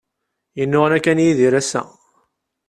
Yennuɣna 0.57 0.99
kan 1.03 1.23
Yidir 1.25 1.53
ass-a. 1.61 1.81